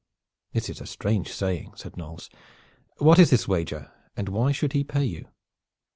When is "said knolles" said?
1.75-2.27